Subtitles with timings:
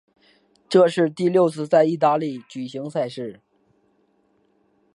[0.67, 3.39] 这是第六次在意大利举行赛事。